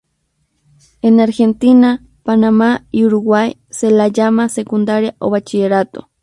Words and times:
En 1.03 1.19
Argentina, 1.19 2.01
Panamá 2.23 2.87
y 2.89 3.05
Uruguay 3.05 3.57
se 3.69 3.91
la 3.91 4.07
llama 4.07 4.49
secundaria 4.49 5.15
o 5.19 5.29
bachillerato. 5.29 6.09